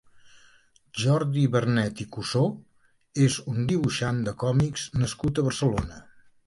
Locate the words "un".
3.55-3.71